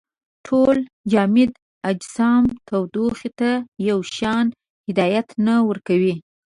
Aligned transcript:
ټول 0.45 0.77
جامد 1.11 1.51
اجسام 1.89 2.43
تودوخې 2.67 3.29
ته 3.39 3.49
یو 3.89 3.99
شان 4.15 4.45
هدایت 4.87 5.27
نه 5.45 5.55
ورکوي. 5.69 6.15